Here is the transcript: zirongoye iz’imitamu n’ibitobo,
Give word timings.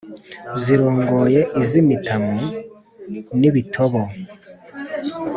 zirongoye 0.61 1.41
iz’imitamu 1.61 2.37
n’ibitobo, 3.39 4.01